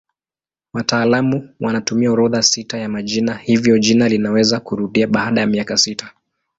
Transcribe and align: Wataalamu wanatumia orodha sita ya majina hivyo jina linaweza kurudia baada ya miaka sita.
Wataalamu 0.73 1.55
wanatumia 1.59 2.11
orodha 2.11 2.41
sita 2.43 2.77
ya 2.77 2.89
majina 2.89 3.37
hivyo 3.37 3.77
jina 3.79 4.09
linaweza 4.09 4.59
kurudia 4.59 5.07
baada 5.07 5.41
ya 5.41 5.47
miaka 5.47 5.77
sita. 5.77 6.13